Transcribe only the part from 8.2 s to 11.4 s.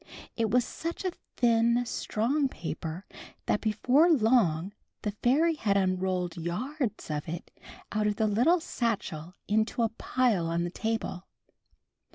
little satchel into a pile on the table.